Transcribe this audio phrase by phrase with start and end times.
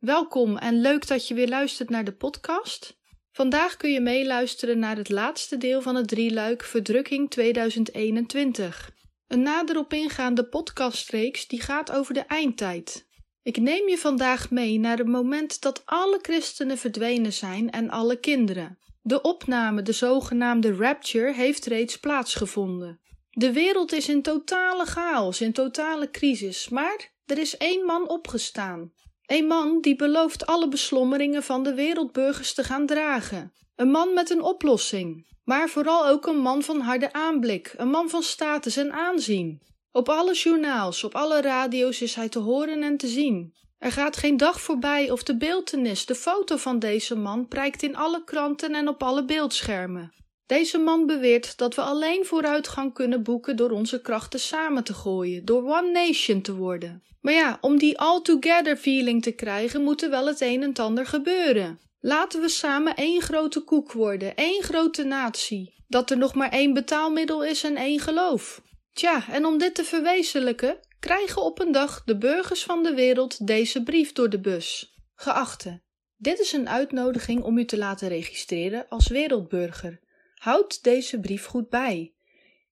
[0.00, 2.98] Welkom en leuk dat je weer luistert naar de podcast.
[3.32, 8.90] Vandaag kun je meeluisteren naar het laatste deel van het drieluik Verdrukking 2021.
[9.28, 13.06] Een nader op ingaande podcastreeks die gaat over de eindtijd.
[13.42, 18.16] Ik neem je vandaag mee naar het moment dat alle christenen verdwenen zijn en alle
[18.20, 18.78] kinderen.
[19.02, 23.00] De opname, de zogenaamde rapture, heeft reeds plaatsgevonden.
[23.30, 28.92] De wereld is in totale chaos, in totale crisis, maar er is één man opgestaan.
[29.30, 33.52] Een man die belooft alle beslommeringen van de wereldburgers te gaan dragen.
[33.76, 35.26] Een man met een oplossing.
[35.44, 39.62] Maar vooral ook een man van harde aanblik, een man van status en aanzien.
[39.92, 43.54] Op alle journaals, op alle radio's is hij te horen en te zien.
[43.78, 47.96] Er gaat geen dag voorbij of de beeltenis, de foto van deze man, prijkt in
[47.96, 50.12] alle kranten en op alle beeldschermen.
[50.50, 55.44] Deze man beweert dat we alleen vooruitgang kunnen boeken door onze krachten samen te gooien,
[55.44, 57.02] door One Nation te worden.
[57.20, 61.06] Maar ja, om die all-together feeling te krijgen, moet er wel het een en ander
[61.06, 61.80] gebeuren.
[62.00, 65.84] Laten we samen één grote koek worden, één grote natie.
[65.88, 68.62] Dat er nog maar één betaalmiddel is en één geloof.
[68.92, 73.46] Tja, en om dit te verwezenlijken, krijgen op een dag de burgers van de wereld
[73.46, 74.94] deze brief door de bus.
[75.14, 75.82] Geachte,
[76.16, 80.08] dit is een uitnodiging om u te laten registreren als wereldburger.
[80.40, 82.12] Houd deze brief goed bij.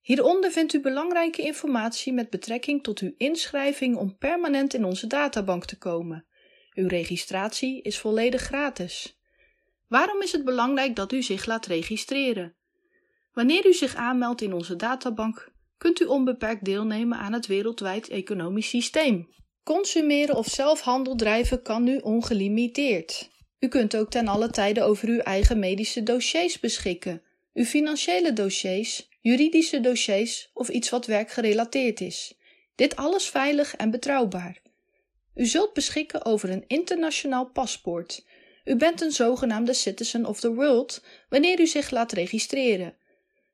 [0.00, 5.64] Hieronder vindt u belangrijke informatie met betrekking tot uw inschrijving om permanent in onze databank
[5.64, 6.26] te komen.
[6.74, 9.20] Uw registratie is volledig gratis.
[9.88, 12.54] Waarom is het belangrijk dat u zich laat registreren?
[13.32, 18.68] Wanneer u zich aanmeldt in onze databank, kunt u onbeperkt deelnemen aan het wereldwijd economisch
[18.68, 19.28] systeem.
[19.62, 23.30] Consumeren of zelf handel drijven kan nu ongelimiteerd.
[23.58, 27.22] U kunt ook ten alle tijde over uw eigen medische dossiers beschikken,
[27.58, 32.34] uw financiële dossiers, juridische dossiers of iets wat werkgerelateerd is.
[32.74, 34.62] Dit alles veilig en betrouwbaar.
[35.34, 38.26] U zult beschikken over een internationaal paspoort.
[38.64, 42.96] U bent een zogenaamde citizen of the world wanneer u zich laat registreren.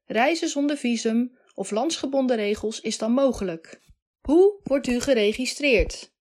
[0.07, 3.81] Reizen zonder visum of landsgebonden regels is dan mogelijk.
[4.21, 6.13] Hoe wordt u geregistreerd?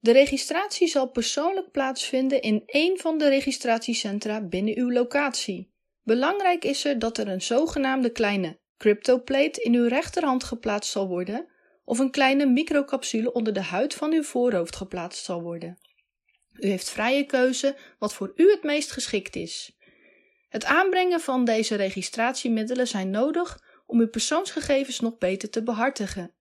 [0.00, 5.76] De registratie zal persoonlijk plaatsvinden in één van de registratiecentra binnen uw locatie.
[6.08, 11.46] Belangrijk is er dat er een zogenaamde kleine cryptoplate in uw rechterhand geplaatst zal worden
[11.84, 15.78] of een kleine microcapsule onder de huid van uw voorhoofd geplaatst zal worden.
[16.52, 19.76] U heeft vrije keuze wat voor u het meest geschikt is.
[20.48, 26.34] Het aanbrengen van deze registratiemiddelen zijn nodig om uw persoonsgegevens nog beter te behartigen.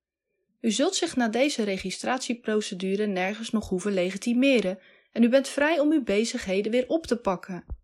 [0.62, 4.80] U zult zich na deze registratieprocedure nergens nog hoeven legitimeren
[5.12, 7.77] en u bent vrij om uw bezigheden weer op te pakken.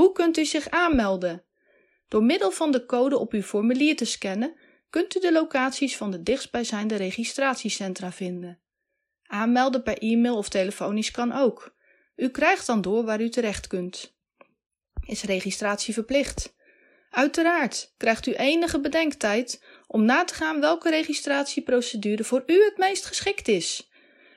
[0.00, 1.44] Hoe kunt u zich aanmelden?
[2.08, 4.54] Door middel van de code op uw formulier te scannen,
[4.90, 8.60] kunt u de locaties van de dichtstbijzijnde registratiecentra vinden.
[9.26, 11.74] Aanmelden per e-mail of telefonisch kan ook.
[12.16, 14.16] U krijgt dan door waar u terecht kunt.
[15.06, 16.54] Is registratie verplicht?
[17.10, 23.06] Uiteraard krijgt u enige bedenktijd om na te gaan welke registratieprocedure voor u het meest
[23.06, 23.90] geschikt is.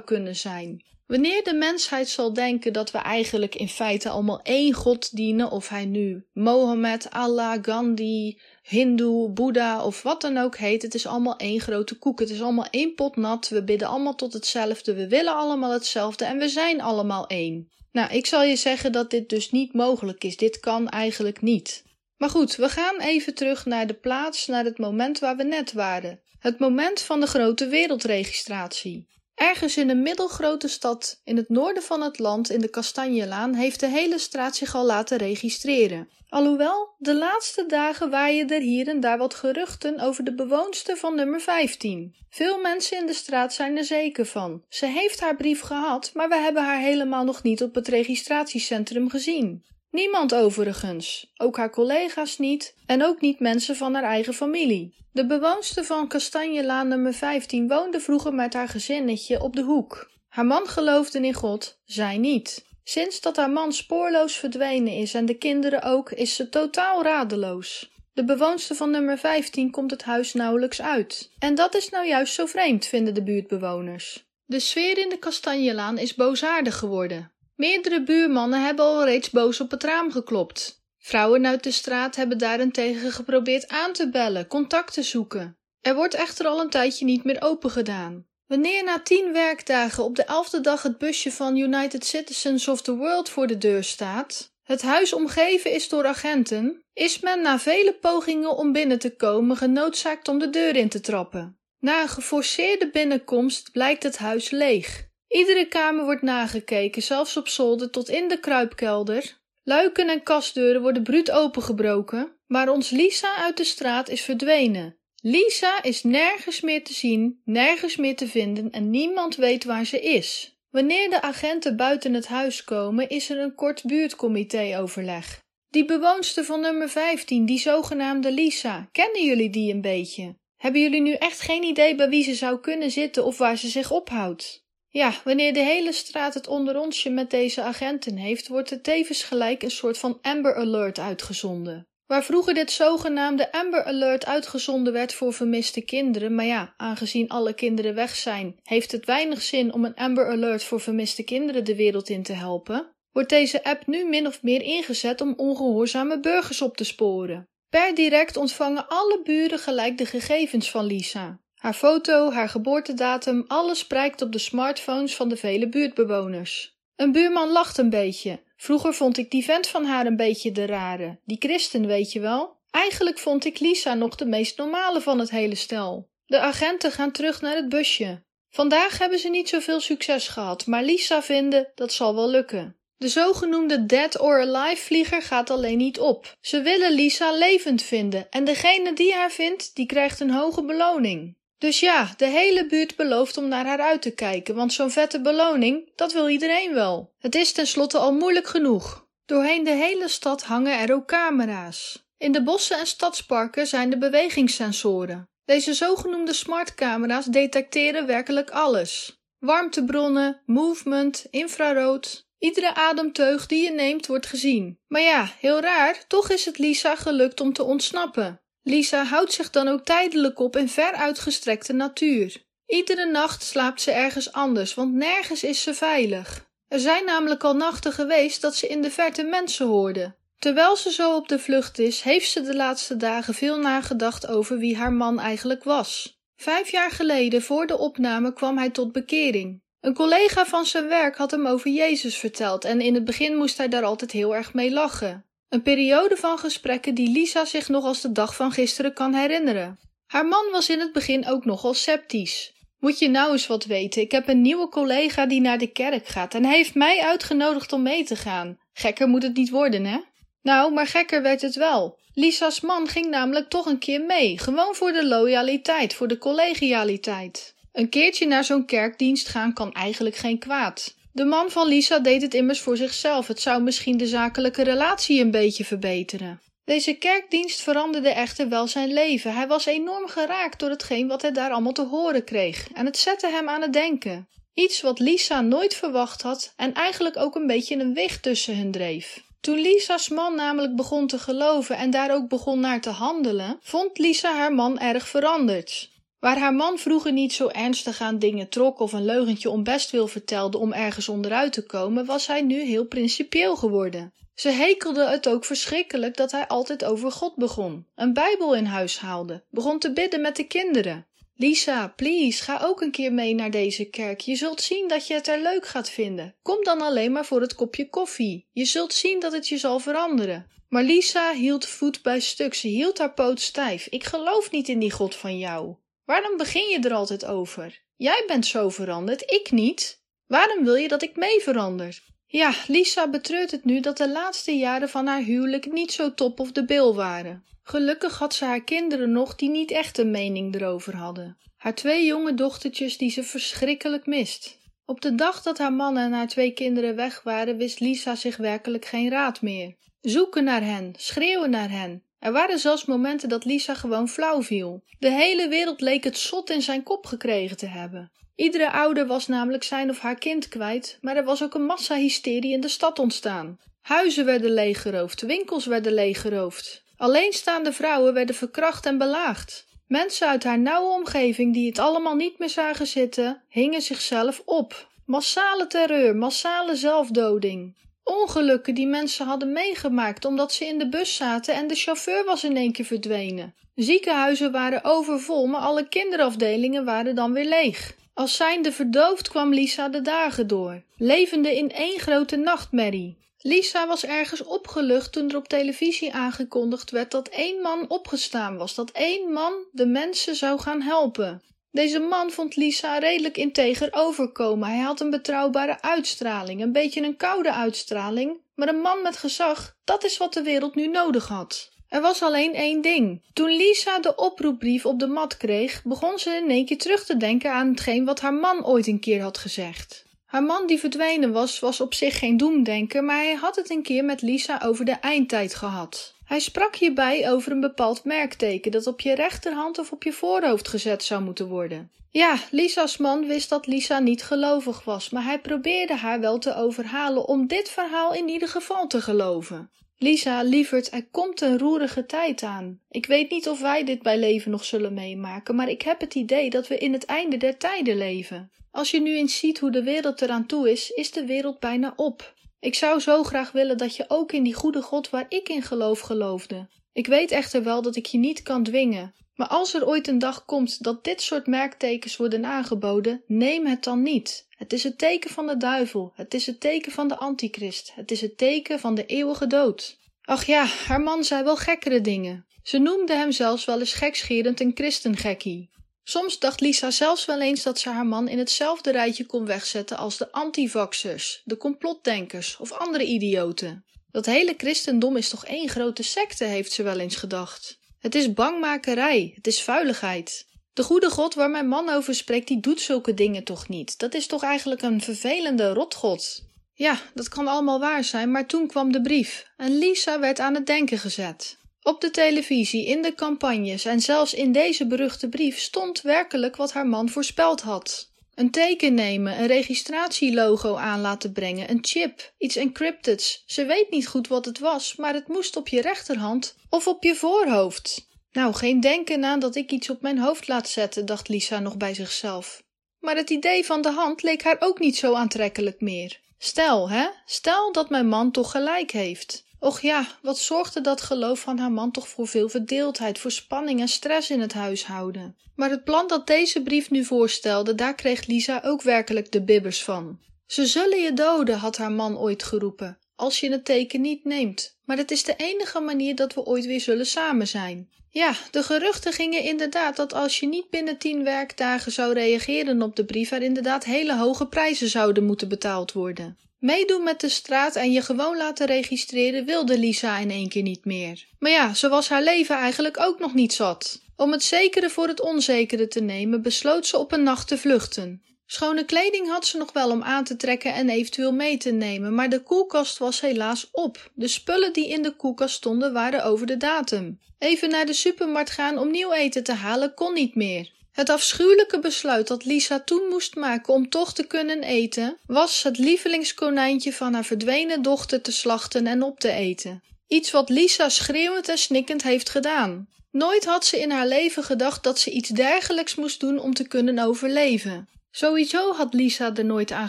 [0.00, 0.84] kunnen zijn.
[1.06, 5.68] Wanneer de mensheid zal denken dat we eigenlijk in feite allemaal één God dienen, of
[5.68, 11.36] hij nu Mohammed, Allah, Gandhi, Hindoe, Boeddha of wat dan ook heet, het is allemaal
[11.36, 12.20] één grote koek.
[12.20, 13.48] Het is allemaal één pot nat.
[13.48, 14.94] We bidden allemaal tot hetzelfde.
[14.94, 17.70] We willen allemaal hetzelfde en we zijn allemaal één.
[17.92, 20.36] Nou, ik zal je zeggen dat dit dus niet mogelijk is.
[20.36, 21.84] Dit kan eigenlijk niet.
[22.16, 25.72] Maar goed, we gaan even terug naar de plaats, naar het moment waar we net
[25.72, 26.20] waren.
[26.38, 29.08] Het moment van de grote wereldregistratie.
[29.34, 33.80] Ergens in een middelgrote stad in het noorden van het land, in de Kastanjelaan, heeft
[33.80, 36.08] de hele straat zich al laten registreren.
[36.28, 41.14] Alhoewel, de laatste dagen waaien er hier en daar wat geruchten over de bewoonster van
[41.14, 42.14] nummer 15.
[42.30, 44.62] Veel mensen in de straat zijn er zeker van.
[44.68, 49.10] Ze heeft haar brief gehad, maar we hebben haar helemaal nog niet op het registratiecentrum
[49.10, 49.64] gezien.
[49.96, 54.94] Niemand overigens, ook haar collega's niet en ook niet mensen van haar eigen familie.
[55.12, 60.10] De bewoonster van Kastanjelaan nummer 15 woonde vroeger met haar gezinnetje op de hoek.
[60.28, 62.66] Haar man geloofde in God, zij niet.
[62.84, 67.90] Sinds dat haar man spoorloos verdwenen is en de kinderen ook, is ze totaal radeloos.
[68.12, 71.32] De bewoonster van nummer 15 komt het huis nauwelijks uit.
[71.38, 74.24] En dat is nou juist zo vreemd, vinden de buurtbewoners.
[74.44, 77.30] De sfeer in de Kastanjelaan is boosaardig geworden.
[77.56, 80.84] Meerdere buurmannen hebben al reeds boos op het raam geklopt.
[80.98, 85.58] Vrouwen uit de straat hebben daarentegen geprobeerd aan te bellen, contact te zoeken.
[85.80, 88.26] Er wordt echter al een tijdje niet meer open gedaan.
[88.46, 92.96] Wanneer na tien werkdagen op de elfde dag het busje van United Citizens of the
[92.96, 97.94] World voor de deur staat, het huis omgeven is door agenten, is men na vele
[97.94, 101.58] pogingen om binnen te komen genoodzaakt om de deur in te trappen.
[101.78, 105.06] Na een geforceerde binnenkomst blijkt het huis leeg.
[105.36, 109.38] Iedere kamer wordt nagekeken, zelfs op zolder tot in de kruipkelder.
[109.62, 114.96] Luiken en kastdeuren worden bruut opengebroken, maar ons Lisa uit de straat is verdwenen.
[115.20, 120.00] Lisa is nergens meer te zien, nergens meer te vinden en niemand weet waar ze
[120.00, 120.58] is.
[120.70, 125.40] Wanneer de agenten buiten het huis komen, is er een kort buurtcomité-overleg.
[125.70, 130.34] Die bewoonster van nummer 15, die zogenaamde Lisa, kennen jullie die een beetje?
[130.56, 133.68] Hebben jullie nu echt geen idee bij wie ze zou kunnen zitten of waar ze
[133.68, 134.64] zich ophoudt?
[134.96, 139.62] Ja, wanneer de hele straat het onderonsje met deze agenten heeft, wordt er tevens gelijk
[139.62, 141.86] een soort van Amber Alert uitgezonden.
[142.06, 147.54] Waar vroeger dit zogenaamde Amber Alert uitgezonden werd voor vermiste kinderen, maar ja, aangezien alle
[147.54, 151.76] kinderen weg zijn, heeft het weinig zin om een Amber Alert voor vermiste kinderen de
[151.76, 156.62] wereld in te helpen, wordt deze app nu min of meer ingezet om ongehoorzame burgers
[156.62, 157.44] op te sporen.
[157.68, 161.40] Per direct ontvangen alle buren gelijk de gegevens van Lisa.
[161.56, 166.78] Haar foto, haar geboortedatum, alles prijkt op de smartphones van de vele buurtbewoners.
[166.96, 168.40] Een buurman lacht een beetje.
[168.56, 171.18] Vroeger vond ik die vent van haar een beetje de rare.
[171.24, 172.56] Die christen, weet je wel.
[172.70, 176.08] Eigenlijk vond ik Lisa nog de meest normale van het hele stel.
[176.26, 178.22] De agenten gaan terug naar het busje.
[178.50, 182.76] Vandaag hebben ze niet zoveel succes gehad, maar Lisa vinden dat zal wel lukken.
[182.96, 186.36] De zogenoemde Dead or Alive vlieger gaat alleen niet op.
[186.40, 191.36] Ze willen Lisa levend vinden en degene die haar vindt, die krijgt een hoge beloning.
[191.58, 195.20] Dus ja, de hele buurt belooft om naar haar uit te kijken, want zo'n vette
[195.20, 197.14] beloning, dat wil iedereen wel.
[197.18, 199.06] Het is tenslotte al moeilijk genoeg.
[199.26, 202.04] Doorheen de hele stad hangen er ook camera's.
[202.18, 205.28] In de bossen en stadsparken zijn de bewegingssensoren.
[205.44, 209.20] Deze zogenoemde smartcamera's detecteren werkelijk alles.
[209.38, 212.26] Warmtebronnen, movement, infrarood.
[212.38, 214.78] Iedere ademteug die je neemt wordt gezien.
[214.86, 218.40] Maar ja, heel raar, toch is het Lisa gelukt om te ontsnappen.
[218.68, 222.44] Lisa houdt zich dan ook tijdelijk op in ver uitgestrekte natuur.
[222.66, 226.46] Iedere nacht slaapt ze ergens anders, want nergens is ze veilig.
[226.68, 230.14] Er zijn namelijk al nachten geweest dat ze in de verte mensen hoorde.
[230.38, 234.58] Terwijl ze zo op de vlucht is, heeft ze de laatste dagen veel nagedacht over
[234.58, 236.20] wie haar man eigenlijk was.
[236.36, 239.62] Vijf jaar geleden, voor de opname, kwam hij tot bekering.
[239.80, 243.56] Een collega van zijn werk had hem over Jezus verteld en in het begin moest
[243.56, 245.24] hij daar altijd heel erg mee lachen.
[245.48, 249.78] Een periode van gesprekken die Lisa zich nog als de dag van gisteren kan herinneren.
[250.06, 252.52] Haar man was in het begin ook nogal sceptisch.
[252.78, 256.06] Moet je nou eens wat weten, ik heb een nieuwe collega die naar de kerk
[256.06, 258.58] gaat en hij heeft mij uitgenodigd om mee te gaan.
[258.72, 259.98] Gekker moet het niet worden, hè?
[260.42, 261.98] Nou, maar gekker werd het wel.
[262.14, 267.54] Lisa's man ging namelijk toch een keer mee, gewoon voor de loyaliteit, voor de collegialiteit.
[267.72, 270.95] Een keertje naar zo'n kerkdienst gaan kan eigenlijk geen kwaad.
[271.16, 273.26] De man van Lisa deed het immers voor zichzelf.
[273.26, 276.40] Het zou misschien de zakelijke relatie een beetje verbeteren.
[276.64, 279.34] Deze kerkdienst veranderde echter wel zijn leven.
[279.34, 282.68] Hij was enorm geraakt door hetgeen wat hij daar allemaal te horen kreeg.
[282.72, 284.28] En het zette hem aan het denken.
[284.54, 288.70] Iets wat Lisa nooit verwacht had en eigenlijk ook een beetje een weg tussen hen
[288.70, 289.22] dreef.
[289.40, 293.98] Toen Lisa's man namelijk begon te geloven en daar ook begon naar te handelen, vond
[293.98, 295.90] Lisa haar man erg veranderd.
[296.18, 300.08] Waar haar man vroeger niet zo ernstig aan dingen trok of een leugentje om bestwil
[300.08, 304.12] vertelde om ergens onderuit te komen, was hij nu heel principieel geworden.
[304.34, 308.98] Ze hekelde het ook verschrikkelijk dat hij altijd over God begon, een Bijbel in huis
[308.98, 311.06] haalde, begon te bidden met de kinderen.
[311.38, 314.20] Lisa, please, ga ook een keer mee naar deze kerk.
[314.20, 316.34] Je zult zien dat je het er leuk gaat vinden.
[316.42, 318.46] Kom dan alleen maar voor het kopje koffie.
[318.52, 320.50] Je zult zien dat het je zal veranderen.
[320.68, 322.54] Maar Lisa hield voet bij stuk.
[322.54, 323.86] Ze hield haar poot stijf.
[323.86, 325.76] Ik geloof niet in die God van jou.
[326.06, 327.82] Waarom begin je er altijd over?
[327.96, 330.00] Jij bent zo veranderd, ik niet.
[330.26, 332.02] Waarom wil je dat ik mee verander?
[332.26, 336.40] Ja, Lisa betreurt het nu dat de laatste jaren van haar huwelijk niet zo top
[336.40, 337.44] of de bil waren.
[337.62, 341.38] Gelukkig had ze haar kinderen nog die niet echt een mening erover hadden.
[341.56, 344.58] Haar twee jonge dochtertjes die ze verschrikkelijk mist.
[344.84, 348.36] Op de dag dat haar man en haar twee kinderen weg waren, wist Lisa zich
[348.36, 349.74] werkelijk geen raad meer.
[350.00, 354.82] Zoeken naar hen, schreeuwen naar hen, er waren zelfs momenten dat Lisa gewoon flauw viel.
[354.98, 358.10] De hele wereld leek het zot in zijn kop gekregen te hebben.
[358.34, 362.52] Iedere ouder was namelijk zijn of haar kind kwijt, maar er was ook een massahysterie
[362.52, 363.58] in de stad ontstaan.
[363.80, 366.84] Huizen werden leeggeroofd, winkels werden leeggeroofd.
[366.96, 369.66] Alleenstaande vrouwen werden verkracht en belaagd.
[369.86, 374.88] Mensen uit haar nauwe omgeving die het allemaal niet meer zagen zitten, hingen zichzelf op.
[375.04, 377.76] Massale terreur, massale zelfdoding.
[378.06, 382.44] Ongelukken die mensen hadden meegemaakt omdat ze in de bus zaten en de chauffeur was
[382.44, 383.54] in één keer verdwenen.
[383.74, 387.94] Ziekenhuizen waren overvol, maar alle kinderafdelingen waren dan weer leeg.
[388.14, 393.16] Als zijnde verdoofd kwam Lisa de dagen door, levende in één grote nachtmerrie.
[393.38, 398.74] Lisa was ergens opgelucht toen er op televisie aangekondigd werd dat één man opgestaan was,
[398.74, 401.42] dat één man de mensen zou gaan helpen.
[401.76, 404.68] Deze man vond Lisa redelijk integer overkomen.
[404.68, 409.76] Hij had een betrouwbare uitstraling, een beetje een koude uitstraling, maar een man met gezag,
[409.84, 411.70] dat is wat de wereld nu nodig had.
[411.88, 413.22] Er was alleen één ding.
[413.32, 417.16] Toen Lisa de oproepbrief op de mat kreeg, begon ze in één keer terug te
[417.16, 420.04] denken aan hetgeen wat haar man ooit een keer had gezegd.
[420.26, 423.82] Haar man die verdwenen was, was op zich geen doemdenker, maar hij had het een
[423.82, 426.15] keer met Lisa over de eindtijd gehad.
[426.26, 430.68] Hij sprak hierbij over een bepaald merkteken dat op je rechterhand of op je voorhoofd
[430.68, 431.90] gezet zou moeten worden.
[432.10, 436.54] Ja, Lisa's man wist dat Lisa niet gelovig was, maar hij probeerde haar wel te
[436.54, 439.70] overhalen om dit verhaal in ieder geval te geloven.
[439.98, 442.80] Lisa, lieverd, er komt een roerige tijd aan.
[442.90, 446.14] Ik weet niet of wij dit bij leven nog zullen meemaken, maar ik heb het
[446.14, 448.50] idee dat we in het einde der tijden leven.
[448.70, 451.92] Als je nu eens ziet hoe de wereld eraan toe is, is de wereld bijna
[451.96, 452.34] op.
[452.60, 455.62] Ik zou zo graag willen dat je ook in die goede God waar ik in
[455.62, 456.68] geloof geloofde.
[456.92, 459.14] Ik weet echter wel dat ik je niet kan dwingen.
[459.34, 463.84] Maar als er ooit een dag komt dat dit soort merktekens worden aangeboden, neem het
[463.84, 464.46] dan niet.
[464.48, 468.10] Het is het teken van de duivel, het is het teken van de antichrist, het
[468.10, 469.98] is het teken van de eeuwige dood.
[470.22, 472.46] Ach ja, haar man zei wel gekkere dingen.
[472.62, 475.70] Ze noemde hem zelfs wel eens gekscherend een christengekkie.
[476.08, 479.96] Soms dacht Lisa zelfs wel eens dat ze haar man in hetzelfde rijtje kon wegzetten
[479.96, 483.84] als de antivaxers, de complotdenkers of andere idioten.
[484.10, 487.78] Dat hele christendom is toch één grote secte, heeft ze wel eens gedacht.
[487.98, 490.46] Het is bangmakerij, het is vuiligheid.
[490.72, 493.98] De goede God waar mijn man over spreekt, die doet zulke dingen toch niet.
[493.98, 496.44] Dat is toch eigenlijk een vervelende rotgod.
[496.74, 500.54] Ja, dat kan allemaal waar zijn, maar toen kwam de brief en Lisa werd aan
[500.54, 501.58] het denken gezet.
[501.86, 506.72] Op de televisie, in de campagnes en zelfs in deze beruchte brief stond werkelijk wat
[506.72, 508.10] haar man voorspeld had.
[508.34, 513.42] Een teken nemen, een registratielogo aan laten brengen, een chip, iets encrypteds.
[513.46, 517.02] Ze weet niet goed wat het was, maar het moest op je rechterhand of op
[517.02, 518.08] je voorhoofd.
[518.32, 521.76] Nou, geen denken aan dat ik iets op mijn hoofd laat zetten, dacht Lisa nog
[521.76, 522.62] bij zichzelf.
[522.98, 526.20] Maar het idee van de hand leek haar ook niet zo aantrekkelijk meer.
[526.38, 529.45] Stel, hè, stel dat mijn man toch gelijk heeft.
[529.60, 533.80] Och ja, wat zorgde dat geloof van haar man toch voor veel verdeeldheid, voor spanning
[533.80, 535.36] en stress in het huishouden.
[535.54, 539.82] Maar het plan dat deze brief nu voorstelde, daar kreeg Lisa ook werkelijk de bibbers
[539.82, 540.18] van.
[540.46, 544.78] Ze zullen je doden, had haar man ooit geroepen, als je het teken niet neemt.
[544.84, 547.90] Maar het is de enige manier dat we ooit weer zullen samen zijn.
[548.10, 552.96] Ja, de geruchten gingen inderdaad dat als je niet binnen tien werkdagen zou reageren op
[552.96, 556.38] de brief, er inderdaad hele hoge prijzen zouden moeten betaald worden.
[556.58, 560.84] Meedoen met de straat en je gewoon laten registreren wilde Lisa in één keer niet
[560.84, 561.26] meer.
[561.38, 564.00] Maar ja, ze was haar leven eigenlijk ook nog niet zat.
[564.16, 568.22] Om het zekere voor het onzekere te nemen, besloot ze op een nacht te vluchten.
[568.46, 572.14] Schone kleding had ze nog wel om aan te trekken en eventueel mee te nemen,
[572.14, 574.10] maar de koelkast was helaas op.
[574.14, 577.20] De spullen die in de koelkast stonden waren over de datum.
[577.38, 580.72] Even naar de supermarkt gaan om nieuw eten te halen kon niet meer.
[580.96, 585.78] Het afschuwelijke besluit dat Lisa toen moest maken om toch te kunnen eten, was het
[585.78, 589.82] lievelingskonijntje van haar verdwenen dochter te slachten en op te eten.
[590.06, 592.88] Iets wat Lisa schreeuwend en snikkend heeft gedaan.
[593.10, 596.68] Nooit had ze in haar leven gedacht dat ze iets dergelijks moest doen om te
[596.68, 597.88] kunnen overleven.
[598.10, 599.88] Sowieso had Lisa er nooit aan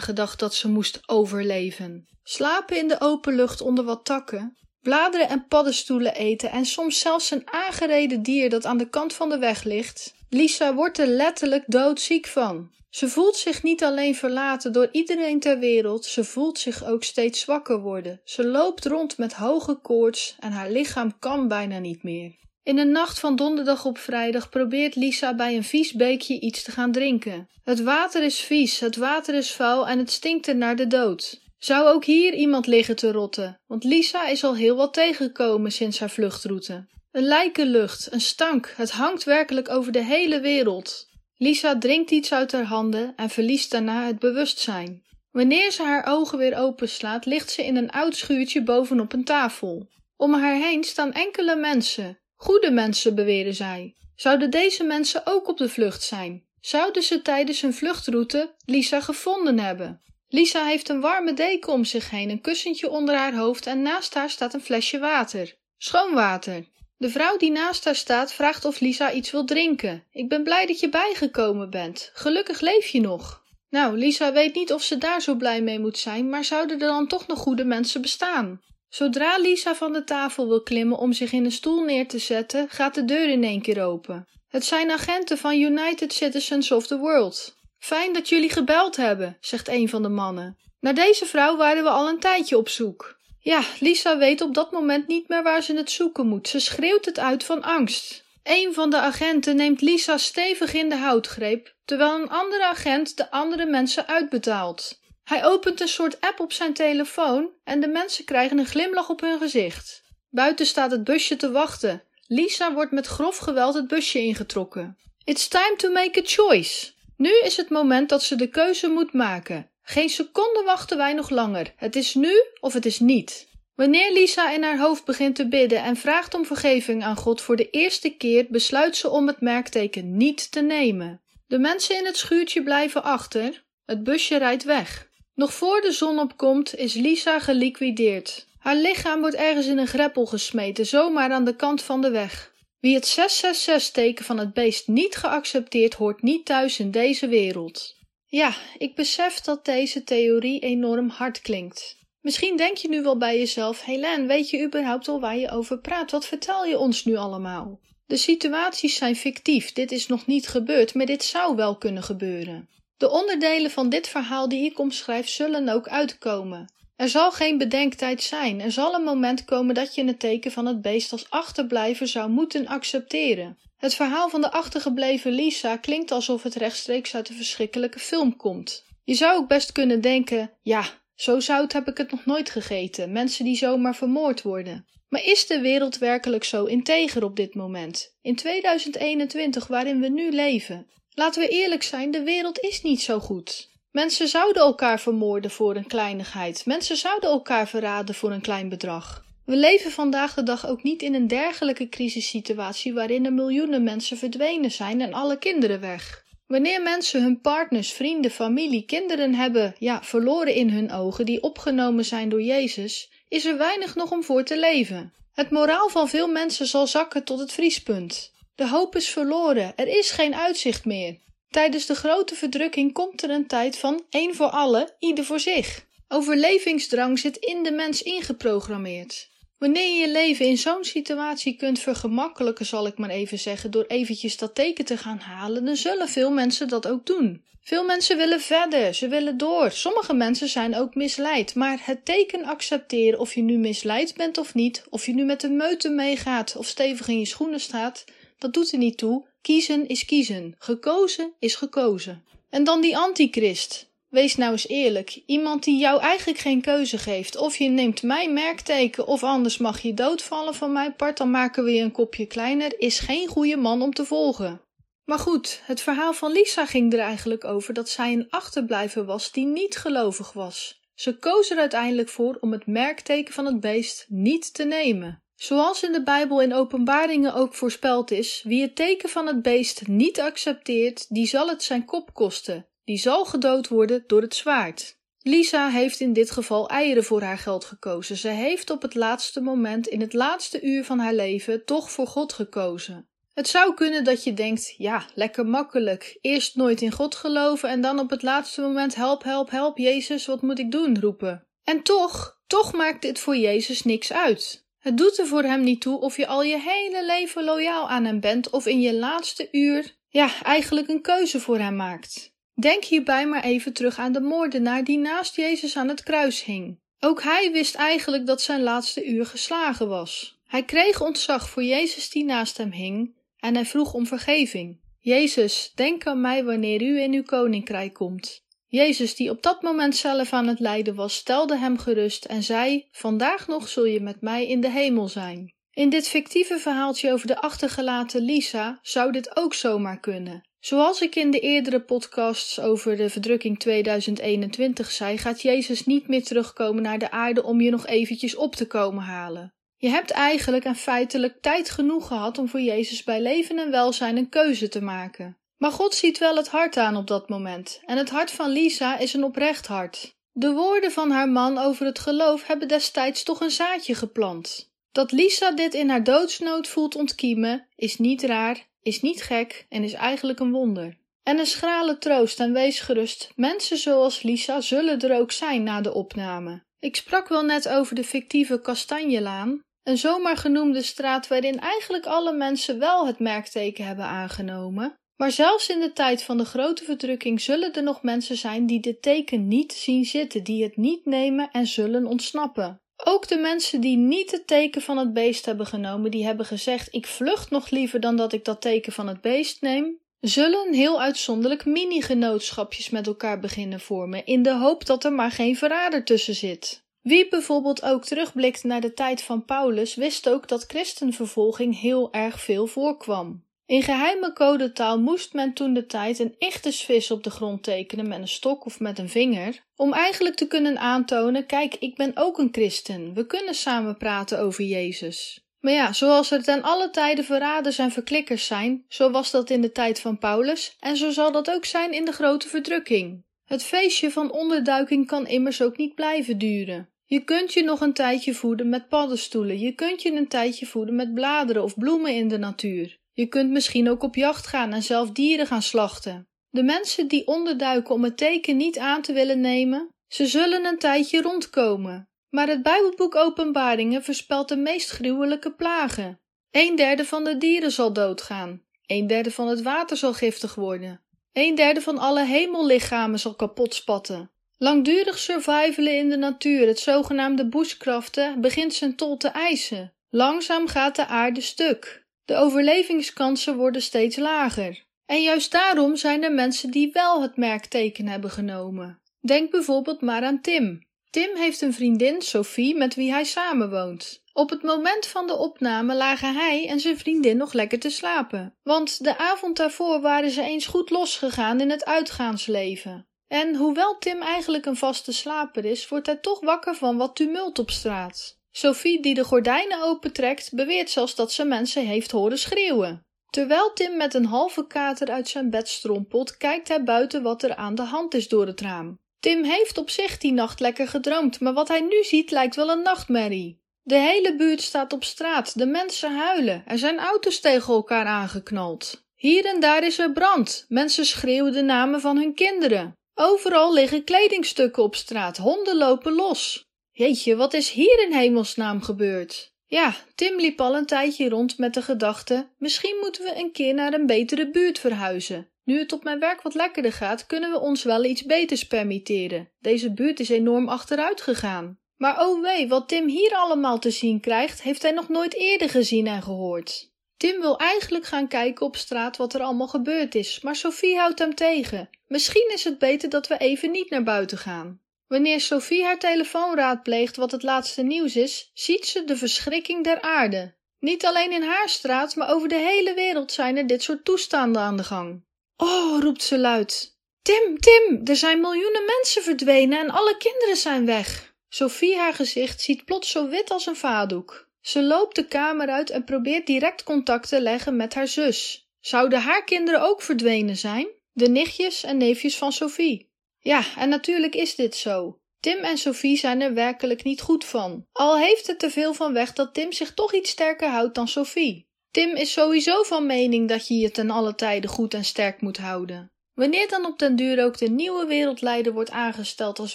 [0.00, 2.08] gedacht dat ze moest overleven.
[2.22, 7.30] Slapen in de open lucht onder wat takken, bladeren en paddenstoelen eten en soms zelfs
[7.30, 11.64] een aangereden dier dat aan de kant van de weg ligt, Lisa wordt er letterlijk
[11.66, 12.70] doodziek van.
[12.90, 17.40] Ze voelt zich niet alleen verlaten door iedereen ter wereld, ze voelt zich ook steeds
[17.40, 18.20] zwakker worden.
[18.24, 22.36] Ze loopt rond met hoge koorts en haar lichaam kan bijna niet meer.
[22.62, 26.70] In de nacht van donderdag op vrijdag probeert Lisa bij een vies beekje iets te
[26.70, 27.48] gaan drinken.
[27.64, 31.40] Het water is vies, het water is vuil en het stinkt er naar de dood.
[31.58, 35.98] Zou ook hier iemand liggen te rotten, want Lisa is al heel wat tegengekomen sinds
[35.98, 36.86] haar vluchtroute.
[37.12, 41.08] Een lijkenlucht, een stank, het hangt werkelijk over de hele wereld.
[41.36, 45.06] Lisa drinkt iets uit haar handen en verliest daarna het bewustzijn.
[45.30, 49.88] Wanneer ze haar ogen weer openslaat, ligt ze in een oud schuurtje bovenop een tafel.
[50.16, 52.18] Om haar heen staan enkele mensen.
[52.34, 53.94] Goede mensen, beweren zij.
[54.14, 56.46] Zouden deze mensen ook op de vlucht zijn?
[56.60, 60.02] Zouden ze tijdens hun vluchtroute Lisa gevonden hebben?
[60.28, 64.14] Lisa heeft een warme deken om zich heen, een kussentje onder haar hoofd en naast
[64.14, 65.56] haar staat een flesje water.
[65.78, 66.66] Schoon water.
[66.98, 70.04] De vrouw die naast haar staat vraagt of Lisa iets wil drinken.
[70.12, 72.10] Ik ben blij dat je bijgekomen bent.
[72.14, 73.42] Gelukkig leef je nog.
[73.70, 76.86] Nou, Lisa weet niet of ze daar zo blij mee moet zijn, maar zouden er
[76.86, 78.60] dan toch nog goede mensen bestaan?
[78.88, 82.68] Zodra Lisa van de tafel wil klimmen om zich in een stoel neer te zetten,
[82.68, 84.28] gaat de deur in één keer open.
[84.48, 87.56] Het zijn agenten van United Citizens of the World.
[87.78, 90.56] Fijn dat jullie gebeld hebben, zegt een van de mannen.
[90.80, 93.17] Naar deze vrouw waren we al een tijdje op zoek.
[93.48, 96.48] Ja, Lisa weet op dat moment niet meer waar ze het zoeken moet.
[96.48, 98.24] Ze schreeuwt het uit van angst.
[98.42, 103.30] Een van de agenten neemt Lisa stevig in de houtgreep, terwijl een andere agent de
[103.30, 105.00] andere mensen uitbetaalt.
[105.24, 109.20] Hij opent een soort app op zijn telefoon en de mensen krijgen een glimlach op
[109.20, 110.02] hun gezicht.
[110.30, 112.02] Buiten staat het busje te wachten.
[112.26, 114.98] Lisa wordt met grof geweld het busje ingetrokken.
[115.24, 116.90] It's time to make a choice.
[117.16, 119.70] Nu is het moment dat ze de keuze moet maken.
[119.90, 121.72] Geen seconde wachten wij nog langer.
[121.76, 123.48] Het is nu of het is niet.
[123.74, 127.56] Wanneer Lisa in haar hoofd begint te bidden en vraagt om vergeving aan God voor
[127.56, 131.20] de eerste keer, besluit ze om het merkteken niet te nemen.
[131.46, 133.64] De mensen in het schuurtje blijven achter.
[133.84, 135.08] Het busje rijdt weg.
[135.34, 138.46] Nog voor de zon opkomt, is Lisa geliquideerd.
[138.58, 142.52] Haar lichaam wordt ergens in een greppel gesmeten, zomaar aan de kant van de weg.
[142.80, 147.97] Wie het 666-teken van het beest niet geaccepteerd, hoort niet thuis in deze wereld.
[148.30, 151.96] Ja, ik besef dat deze theorie enorm hard klinkt.
[152.20, 155.78] Misschien denk je nu wel bij jezelf: Helen, weet je überhaupt al waar je over
[155.78, 156.10] praat?
[156.10, 157.80] Wat vertel je ons nu allemaal?
[158.06, 162.68] De situaties zijn fictief, dit is nog niet gebeurd, maar dit zou wel kunnen gebeuren.
[162.96, 166.72] De onderdelen van dit verhaal die ik omschrijf zullen ook uitkomen.
[166.96, 168.60] Er zal geen bedenktijd zijn.
[168.60, 172.30] Er zal een moment komen dat je het teken van het beest als achterblijver zou
[172.30, 173.58] moeten accepteren.
[173.78, 178.84] Het verhaal van de achtergebleven Lisa klinkt alsof het rechtstreeks uit een verschrikkelijke film komt.
[179.04, 183.12] Je zou ook best kunnen denken: ja, zo zout heb ik het nog nooit gegeten,
[183.12, 184.86] mensen die zomaar vermoord worden.
[185.08, 188.16] Maar is de wereld werkelijk zo integer op dit moment?
[188.22, 190.86] In 2021, waarin we nu leven?
[191.14, 193.70] Laten we eerlijk zijn, de wereld is niet zo goed.
[193.90, 196.66] Mensen zouden elkaar vermoorden voor een kleinigheid.
[196.66, 199.26] Mensen zouden elkaar verraden voor een klein bedrag.
[199.48, 204.16] We leven vandaag de dag ook niet in een dergelijke crisissituatie waarin er miljoenen mensen
[204.16, 206.24] verdwenen zijn en alle kinderen weg.
[206.46, 212.04] Wanneer mensen hun partners, vrienden, familie, kinderen hebben, ja, verloren in hun ogen, die opgenomen
[212.04, 215.12] zijn door Jezus, is er weinig nog om voor te leven.
[215.32, 218.32] Het moraal van veel mensen zal zakken tot het vriespunt.
[218.54, 221.18] De hoop is verloren, er is geen uitzicht meer.
[221.50, 225.86] Tijdens de grote verdrukking komt er een tijd van één voor allen, ieder voor zich.
[226.08, 229.36] Overlevingsdrang zit in de mens ingeprogrammeerd.
[229.58, 233.84] Wanneer je je leven in zo'n situatie kunt vergemakkelijken, zal ik maar even zeggen, door
[233.84, 237.42] eventjes dat teken te gaan halen, dan zullen veel mensen dat ook doen.
[237.62, 239.70] Veel mensen willen verder, ze willen door.
[239.70, 244.54] Sommige mensen zijn ook misleid, maar het teken accepteren of je nu misleid bent of
[244.54, 248.04] niet, of je nu met de meute meegaat of stevig in je schoenen staat,
[248.38, 249.26] dat doet er niet toe.
[249.42, 250.54] Kiezen is kiezen.
[250.58, 252.24] Gekozen is gekozen.
[252.50, 253.87] En dan die antichrist.
[254.08, 255.22] Wees nou eens eerlijk.
[255.26, 257.36] Iemand die jou eigenlijk geen keuze geeft.
[257.36, 261.64] Of je neemt mijn merkteken of anders mag je doodvallen van mijn part, dan maken
[261.64, 264.60] we je een kopje kleiner, is geen goede man om te volgen.
[265.04, 269.32] Maar goed, het verhaal van Lisa ging er eigenlijk over dat zij een achterblijver was
[269.32, 270.80] die niet gelovig was.
[270.94, 275.22] Ze koos er uiteindelijk voor om het merkteken van het beest niet te nemen.
[275.34, 279.86] Zoals in de Bijbel in Openbaringen ook voorspeld is, wie het teken van het beest
[279.86, 284.98] niet accepteert, die zal het zijn kop kosten, die zal gedood worden door het zwaard.
[285.22, 288.16] Lisa heeft in dit geval eieren voor haar geld gekozen.
[288.16, 292.06] Ze heeft op het laatste moment, in het laatste uur van haar leven, toch voor
[292.06, 293.08] God gekozen.
[293.34, 296.18] Het zou kunnen dat je denkt: ja, lekker makkelijk.
[296.20, 300.26] Eerst nooit in God geloven en dan op het laatste moment: help, help, help, Jezus,
[300.26, 301.00] wat moet ik doen?
[301.00, 301.46] roepen.
[301.64, 304.66] En toch, toch maakt dit voor Jezus niks uit.
[304.78, 308.04] Het doet er voor hem niet toe of je al je hele leven loyaal aan
[308.04, 312.36] hem bent of in je laatste uur, ja, eigenlijk een keuze voor hem maakt.
[312.60, 316.78] Denk hierbij maar even terug aan de moordenaar die naast Jezus aan het kruis hing.
[317.00, 320.38] Ook hij wist eigenlijk dat zijn laatste uur geslagen was.
[320.46, 324.80] Hij kreeg ontzag voor Jezus die naast hem hing en hij vroeg om vergeving.
[324.98, 328.44] Jezus, denk aan mij wanneer u in uw koninkrijk komt.
[328.66, 332.86] Jezus, die op dat moment zelf aan het lijden was, stelde hem gerust en zei:
[332.90, 335.52] Vandaag nog zul je met mij in de hemel zijn.
[335.72, 340.47] In dit fictieve verhaaltje over de achtergelaten Lisa zou dit ook zomaar kunnen.
[340.68, 346.24] Zoals ik in de eerdere podcasts over de verdrukking 2021 zei, gaat Jezus niet meer
[346.24, 349.54] terugkomen naar de aarde om je nog eventjes op te komen halen.
[349.76, 354.16] Je hebt eigenlijk en feitelijk tijd genoeg gehad om voor Jezus bij leven en welzijn
[354.16, 355.36] een keuze te maken.
[355.56, 358.98] Maar God ziet wel het hart aan op dat moment, en het hart van Lisa
[358.98, 360.16] is een oprecht hart.
[360.32, 364.72] De woorden van haar man over het geloof hebben destijds toch een zaadje geplant.
[364.92, 369.84] Dat Lisa dit in haar doodsnood voelt ontkiemen, is niet raar, is niet gek en
[369.84, 370.96] is eigenlijk een wonder.
[371.22, 375.80] En een schrale troost en wees gerust, mensen zoals Lisa zullen er ook zijn na
[375.80, 376.62] de opname.
[376.78, 382.32] Ik sprak wel net over de fictieve Kastanjelaan, een zomaar genoemde straat waarin eigenlijk alle
[382.32, 387.40] mensen wel het merkteken hebben aangenomen, maar zelfs in de tijd van de grote verdrukking
[387.40, 391.50] zullen er nog mensen zijn die dit teken niet zien zitten, die het niet nemen
[391.50, 392.80] en zullen ontsnappen.
[393.04, 396.94] Ook de mensen die niet het teken van het beest hebben genomen, die hebben gezegd:
[396.94, 401.00] Ik vlucht nog liever dan dat ik dat teken van het beest neem, zullen heel
[401.00, 406.34] uitzonderlijk mini-genootschapjes met elkaar beginnen vormen, in de hoop dat er maar geen verrader tussen
[406.34, 406.86] zit.
[407.00, 412.40] Wie bijvoorbeeld ook terugblikt naar de tijd van Paulus, wist ook dat christenvervolging heel erg
[412.40, 413.46] veel voorkwam.
[413.68, 418.18] In geheime codetaal moest men toen de tijd een ichtersvis op de grond tekenen met
[418.18, 422.38] een stok of met een vinger, om eigenlijk te kunnen aantonen: kijk, ik ben ook
[422.38, 425.46] een christen, we kunnen samen praten over Jezus.
[425.60, 429.60] Maar ja, zoals er ten alle tijden verraders en verklikkers zijn, zo was dat in
[429.60, 433.24] de tijd van Paulus en zo zal dat ook zijn in de grote verdrukking.
[433.44, 436.88] Het feestje van onderduiking kan immers ook niet blijven duren.
[437.04, 440.94] Je kunt je nog een tijdje voeden met paddenstoelen, je kunt je een tijdje voeden
[440.94, 442.97] met bladeren of bloemen in de natuur.
[443.18, 446.28] Je kunt misschien ook op jacht gaan en zelf dieren gaan slachten.
[446.50, 450.78] De mensen die onderduiken om het teken niet aan te willen nemen, ze zullen een
[450.78, 452.08] tijdje rondkomen.
[452.30, 456.20] Maar het Bijbelboek Openbaringen voorspelt de meest gruwelijke plagen.
[456.50, 458.62] Een derde van de dieren zal doodgaan.
[458.86, 461.00] Een derde van het water zal giftig worden.
[461.32, 464.30] Een derde van alle hemellichamen zal kapot spatten.
[464.58, 469.92] Langdurig survivalen in de natuur, het zogenaamde bushcraften, begint zijn tol te eisen.
[470.10, 472.06] Langzaam gaat de aarde stuk.
[472.28, 474.84] De overlevingskansen worden steeds lager.
[475.06, 479.00] En juist daarom zijn er mensen die wel het merkteken hebben genomen.
[479.20, 480.86] Denk bijvoorbeeld maar aan Tim.
[481.10, 484.22] Tim heeft een vriendin, Sophie, met wie hij samenwoont.
[484.32, 488.56] Op het moment van de opname lagen hij en zijn vriendin nog lekker te slapen,
[488.62, 493.08] want de avond daarvoor waren ze eens goed losgegaan in het uitgaansleven.
[493.28, 497.58] En hoewel Tim eigenlijk een vaste slaper is, wordt hij toch wakker van wat tumult
[497.58, 498.37] op straat.
[498.50, 503.06] Sophie, die de gordijnen opentrekt, beweert zelfs dat ze mensen heeft horen schreeuwen.
[503.30, 507.54] Terwijl Tim met een halve kater uit zijn bed strompelt, kijkt hij buiten wat er
[507.54, 508.98] aan de hand is door het raam.
[509.20, 512.70] Tim heeft op zich die nacht lekker gedroomd, maar wat hij nu ziet lijkt wel
[512.70, 513.60] een nachtmerrie.
[513.82, 519.06] De hele buurt staat op straat, de mensen huilen, er zijn auto's tegen elkaar aangeknald.
[519.14, 522.92] Hier en daar is er brand, mensen schreeuwen de namen van hun kinderen.
[523.14, 526.67] Overal liggen kledingstukken op straat, honden lopen los.
[526.98, 529.52] Jeetje, wat is hier in hemelsnaam gebeurd?
[529.66, 533.74] Ja, Tim liep al een tijdje rond met de gedachte: misschien moeten we een keer
[533.74, 535.50] naar een betere buurt verhuizen.
[535.64, 539.48] Nu het op mijn werk wat lekkerder gaat, kunnen we ons wel iets beters permitteren.
[539.58, 541.78] Deze buurt is enorm achteruit gegaan.
[541.96, 545.70] Maar oh wee, wat Tim hier allemaal te zien krijgt, heeft hij nog nooit eerder
[545.70, 546.92] gezien en gehoord.
[547.16, 551.18] Tim wil eigenlijk gaan kijken op straat wat er allemaal gebeurd is, maar Sophie houdt
[551.18, 551.90] hem tegen.
[552.06, 554.80] Misschien is het beter dat we even niet naar buiten gaan.
[555.08, 560.00] Wanneer Sophie haar telefoon raadpleegt wat het laatste nieuws is, ziet ze de verschrikking der
[560.00, 560.56] aarde.
[560.78, 564.62] Niet alleen in haar straat, maar over de hele wereld zijn er dit soort toestanden
[564.62, 565.24] aan de gang.
[565.56, 566.96] Oh, roept ze luid.
[567.22, 571.34] Tim, Tim, er zijn miljoenen mensen verdwenen en alle kinderen zijn weg.
[571.48, 574.48] Sophie haar gezicht ziet plots zo wit als een vadoek.
[574.60, 578.68] Ze loopt de kamer uit en probeert direct contact te leggen met haar zus.
[578.80, 580.88] Zouden haar kinderen ook verdwenen zijn?
[581.12, 583.07] De nichtjes en neefjes van Sophie.
[583.40, 585.18] Ja, en natuurlijk is dit zo.
[585.40, 587.86] Tim en Sophie zijn er werkelijk niet goed van.
[587.92, 591.08] Al heeft het er veel van weg dat Tim zich toch iets sterker houdt dan
[591.08, 591.68] Sophie.
[591.90, 595.56] Tim is sowieso van mening dat je je ten alle tijde goed en sterk moet
[595.56, 596.12] houden.
[596.34, 599.74] Wanneer dan op den duur ook de nieuwe wereldleider wordt aangesteld als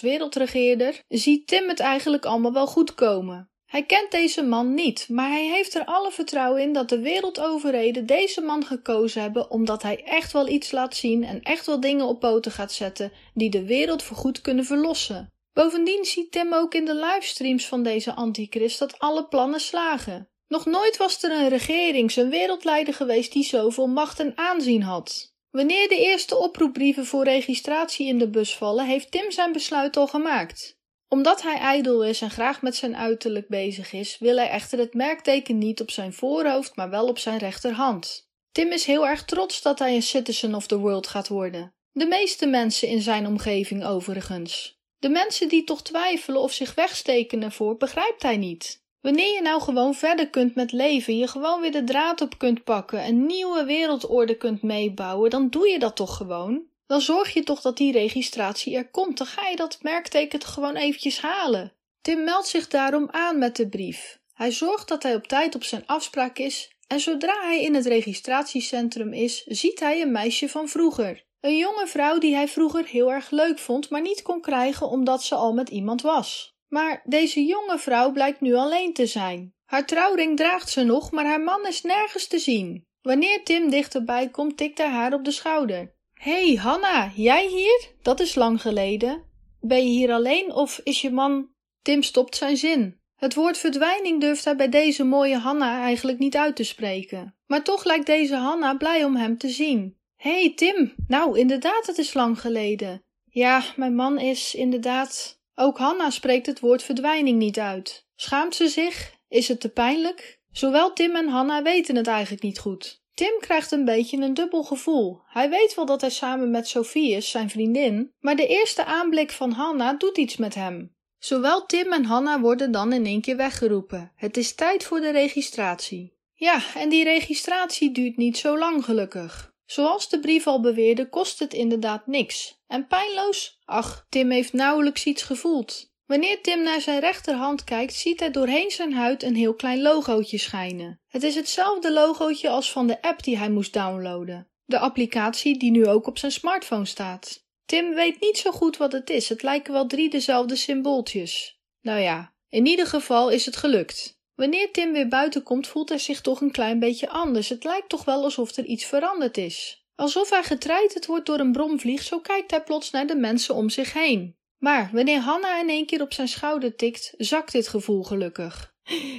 [0.00, 3.50] wereldregeerder, ziet Tim het eigenlijk allemaal wel goed komen.
[3.74, 8.06] Hij kent deze man niet, maar hij heeft er alle vertrouwen in dat de wereldoverheden
[8.06, 12.06] deze man gekozen hebben omdat hij echt wel iets laat zien en echt wel dingen
[12.06, 15.32] op poten gaat zetten die de wereld voorgoed kunnen verlossen.
[15.52, 20.28] Bovendien ziet Tim ook in de livestreams van deze antichrist dat alle plannen slagen.
[20.48, 25.32] Nog nooit was er een regering, een wereldleider geweest die zoveel macht en aanzien had.
[25.50, 30.06] Wanneer de eerste oproepbrieven voor registratie in de bus vallen, heeft Tim zijn besluit al
[30.06, 30.73] gemaakt
[31.14, 34.94] omdat hij ijdel is en graag met zijn uiterlijk bezig is, wil hij echter het
[34.94, 38.28] merkteken niet op zijn voorhoofd, maar wel op zijn rechterhand.
[38.52, 41.72] Tim is heel erg trots dat hij een citizen of the world gaat worden.
[41.92, 44.78] De meeste mensen in zijn omgeving overigens.
[44.98, 48.82] De mensen die toch twijfelen of zich wegsteken ervoor, begrijpt hij niet.
[49.00, 52.64] Wanneer je nou gewoon verder kunt met leven, je gewoon weer de draad op kunt
[52.64, 56.62] pakken, een nieuwe wereldorde kunt meebouwen, dan doe je dat toch gewoon
[56.94, 59.18] dan zorg je toch dat die registratie er komt.
[59.18, 61.72] Dan ga je dat merkteken gewoon eventjes halen.
[62.00, 64.18] Tim meldt zich daarom aan met de brief.
[64.32, 67.86] Hij zorgt dat hij op tijd op zijn afspraak is en zodra hij in het
[67.86, 71.24] registratiecentrum is, ziet hij een meisje van vroeger.
[71.40, 75.22] Een jonge vrouw die hij vroeger heel erg leuk vond, maar niet kon krijgen omdat
[75.22, 76.56] ze al met iemand was.
[76.68, 79.54] Maar deze jonge vrouw blijkt nu alleen te zijn.
[79.64, 82.86] Haar trouwring draagt ze nog, maar haar man is nergens te zien.
[83.02, 85.93] Wanneer Tim dichterbij komt, tikt hij haar op de schouder
[86.24, 87.88] hey, Hanna, jij hier?
[88.02, 89.22] Dat is lang geleden.
[89.60, 91.48] Ben je hier alleen of is je man.
[91.82, 93.00] Tim stopt zijn zin.
[93.14, 97.34] Het woord verdwijning durft hij bij deze mooie Hanna eigenlijk niet uit te spreken.
[97.46, 99.96] Maar toch lijkt deze Hanna blij om hem te zien.
[100.16, 103.02] Hé, hey, Tim, nou inderdaad, het is lang geleden.
[103.30, 105.40] Ja, mijn man is inderdaad.
[105.54, 108.06] Ook Hanna spreekt het woord verdwijning niet uit.
[108.14, 109.14] Schaamt ze zich?
[109.28, 110.40] Is het te pijnlijk?
[110.50, 113.03] Zowel Tim en Hanna weten het eigenlijk niet goed.
[113.14, 115.20] Tim krijgt een beetje een dubbel gevoel.
[115.26, 119.30] Hij weet wel dat hij samen met Sophie is, zijn vriendin, maar de eerste aanblik
[119.30, 120.94] van Hanna doet iets met hem.
[121.18, 124.12] Zowel Tim en Hanna worden dan in één keer weggeroepen.
[124.16, 126.12] Het is tijd voor de registratie.
[126.34, 129.52] Ja, en die registratie duurt niet zo lang gelukkig.
[129.66, 132.62] Zoals de brief al beweerde, kost het inderdaad niks.
[132.66, 133.58] En pijnloos?
[133.64, 135.92] Ach, Tim heeft nauwelijks iets gevoeld.
[136.06, 140.38] Wanneer Tim naar zijn rechterhand kijkt, ziet hij doorheen zijn huid een heel klein logootje
[140.38, 141.00] schijnen.
[141.08, 144.48] Het is hetzelfde logootje als van de app die hij moest downloaden.
[144.64, 147.44] De applicatie die nu ook op zijn smartphone staat.
[147.66, 149.28] Tim weet niet zo goed wat het is.
[149.28, 151.60] Het lijken wel drie dezelfde symbooltjes.
[151.80, 154.18] Nou ja, in ieder geval is het gelukt.
[154.34, 157.48] Wanneer Tim weer buiten komt, voelt hij zich toch een klein beetje anders.
[157.48, 159.84] Het lijkt toch wel alsof er iets veranderd is.
[159.94, 163.70] Alsof hij getreiterd wordt door een bromvlieg, zo kijkt hij plots naar de mensen om
[163.70, 164.36] zich heen.
[164.64, 168.72] Maar wanneer Hanna in één keer op zijn schouder tikt, zakt dit gevoel gelukkig.